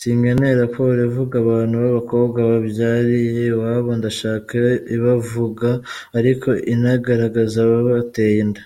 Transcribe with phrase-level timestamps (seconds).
[0.00, 4.54] Sinkeneye raporo ivuga abana b’abakobwa babyariye iwabo, ndashaka
[4.96, 5.68] ibavuga
[6.18, 8.62] ariko inagaragaza ababateye inda.